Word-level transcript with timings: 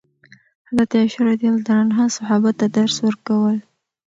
حضرت 0.67 0.91
عایشه 0.95 1.21
رضي 1.31 1.47
الله 1.53 1.75
عنها 1.81 2.05
صحابه 2.17 2.51
ته 2.59 2.65
درس 2.77 2.97
ورکول. 3.05 3.57